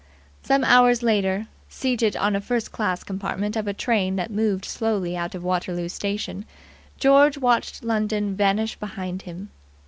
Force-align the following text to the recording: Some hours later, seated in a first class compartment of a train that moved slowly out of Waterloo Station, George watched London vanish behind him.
Some 0.41 0.63
hours 0.63 1.03
later, 1.03 1.45
seated 1.69 2.15
in 2.15 2.35
a 2.35 2.41
first 2.41 2.71
class 2.71 3.03
compartment 3.03 3.55
of 3.55 3.67
a 3.67 3.73
train 3.75 4.15
that 4.15 4.31
moved 4.31 4.65
slowly 4.65 5.15
out 5.15 5.35
of 5.35 5.43
Waterloo 5.43 5.89
Station, 5.89 6.43
George 6.97 7.37
watched 7.37 7.83
London 7.83 8.35
vanish 8.35 8.75
behind 8.77 9.21
him. 9.29 9.51